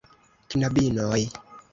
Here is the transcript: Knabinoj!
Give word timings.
Knabinoj! 0.51 1.21